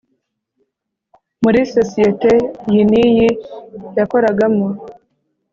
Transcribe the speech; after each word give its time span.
Muri 1.43 1.59
sosiyete 1.75 2.31
iyi 2.69 2.83
n 2.91 2.93
iyi 3.05 3.29
yakoragamo 3.97 4.67